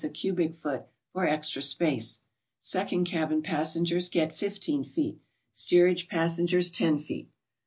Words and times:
a 0.03 0.09
cubic 0.09 0.55
foot 0.55 0.87
for 1.13 1.27
extra 1.27 1.61
space. 1.61 2.21
Second 2.59 3.05
cabin 3.05 3.43
passengers 3.43 4.09
gett 4.09 4.33
15 4.33 4.83
feet, 4.83 5.19
steerage 5.53 6.07
passenger's 6.09 6.71
10 6.71 6.97
feet. 6.97 7.29